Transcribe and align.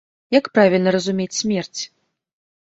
Як 0.35 0.45
правільна 0.55 0.93
разумець 0.95 1.29
смерць? 1.41 1.81